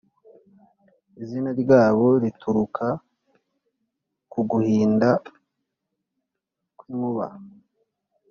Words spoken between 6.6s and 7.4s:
kw’inkuba,